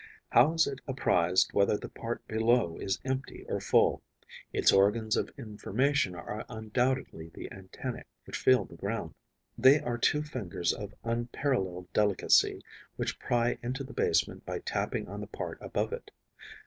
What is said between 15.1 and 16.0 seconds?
the part above